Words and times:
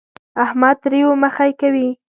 احمد 0.43 0.75
تريو 0.83 1.09
مخی 1.23 1.51
کوي. 1.61 1.87